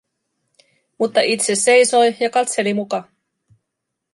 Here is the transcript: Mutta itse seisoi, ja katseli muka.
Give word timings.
Mutta 0.99 1.21
itse 1.33 1.55
seisoi, 1.65 2.15
ja 2.19 2.29
katseli 2.39 2.73
muka. 2.81 3.03